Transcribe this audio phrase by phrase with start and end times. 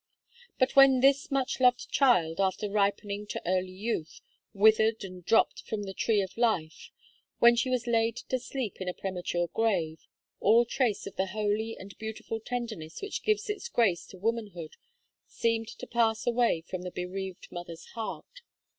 [0.57, 4.19] But when this much loved child, after ripening to early youth,
[4.51, 6.89] withered and dropped from the tree of life;
[7.37, 10.07] when she was laid to sleep in a premature grave,
[10.39, 14.75] all trace of the holy and beautiful tenderness which gives its grace to womanhood,
[15.27, 18.41] seemed to pass away from the bereaved mother's heart.